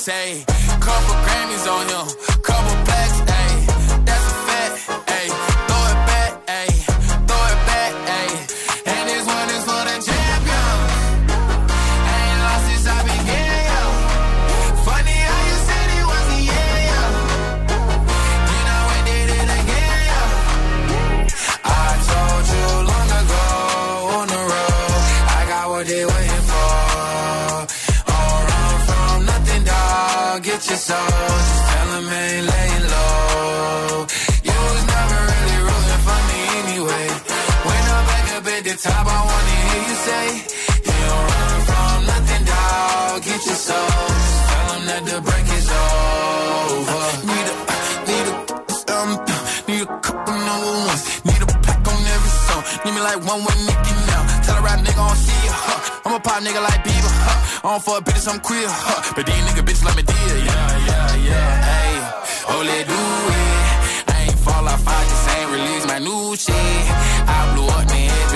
say. 0.06 0.44
Couple 0.78 1.16
Grammys 1.26 1.66
on 1.66 1.88
him. 1.88 2.35
say 40.06 40.26
you 40.86 40.96
don't 41.10 41.26
run 41.34 41.58
from 41.68 41.98
nothing, 42.10 42.44
dog. 42.50 43.16
Get 43.26 43.40
your 43.50 43.60
soul. 43.68 43.90
Tell 44.50 44.66
them 44.70 44.82
that 44.90 45.02
the 45.10 45.18
break 45.26 45.48
is 45.58 45.68
over. 45.82 47.06
Need 47.30 47.46
a, 47.52 47.54
need 48.08 48.26
a, 48.30 48.34
um, 48.94 49.10
need 49.66 49.82
a 49.82 49.90
couple 50.06 50.38
number 50.48 50.72
ones. 50.86 51.02
Need 51.26 51.42
a 51.42 51.48
pack 51.64 51.82
on 51.90 52.00
every 52.14 52.32
song. 52.46 52.62
Need 52.84 52.94
me 52.96 53.02
like 53.08 53.20
one 53.32 53.42
with 53.46 53.60
Nicky 53.66 53.94
now. 54.10 54.22
Tell 54.46 54.58
a 54.58 54.66
rap 54.66 54.78
nigga 54.86 55.02
I 55.02 55.08
don't 55.10 55.20
see 55.26 55.40
ya. 55.46 55.54
Huh. 55.66 55.80
I'm 56.04 56.12
a 56.14 56.20
pop 56.26 56.38
nigga 56.46 56.62
like 56.68 56.80
Bieber. 56.86 57.12
Huh. 57.26 57.66
I 57.66 57.68
don't 57.72 57.82
fuck 57.82 58.06
I'm 58.30 58.38
queer. 58.46 58.68
Huh. 58.70 59.12
But 59.16 59.26
these 59.26 59.42
nigga 59.46 59.62
bitch 59.66 59.82
like 59.86 59.96
me 59.98 60.04
dear. 60.06 60.36
Yeah, 60.48 60.88
yeah, 60.90 61.28
yeah. 61.30 61.50
Hey, 61.70 61.94
oh 62.52 62.62
let 62.68 62.82
do 62.94 63.02
it. 63.38 64.14
I 64.14 64.16
ain't 64.26 64.38
fall 64.44 64.66
off, 64.72 64.86
I 64.86 65.00
just 65.10 65.26
ain't 65.34 65.50
release 65.56 65.84
my 65.92 65.98
new 65.98 66.36
shit. 66.36 66.82
I 67.26 67.38
blew 67.54 67.66
up. 67.74 67.95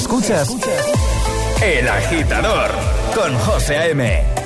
Escuchas 0.00 0.56
El 1.62 1.86
Agitador 1.86 2.70
con 3.14 3.38
José 3.38 3.76
A.M. 3.76 4.39